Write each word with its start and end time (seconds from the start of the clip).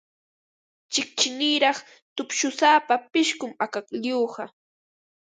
Chiqchiniraq 0.93 1.77
tupshusapa 2.15 2.93
pishqum 3.11 3.51
akaklluqa. 3.63 4.43